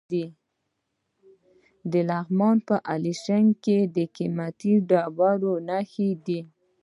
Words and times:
د 1.91 1.93
لغمان 2.09 2.57
په 2.67 2.75
علیشنګ 2.91 3.47
کې 3.63 3.77
د 3.95 3.97
قیمتي 4.15 4.73
ډبرو 4.89 5.53
نښې 5.67 6.09
دي. 6.25 6.39